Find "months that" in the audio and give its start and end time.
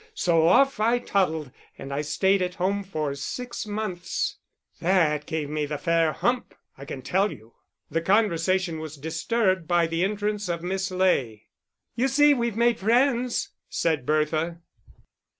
3.67-5.27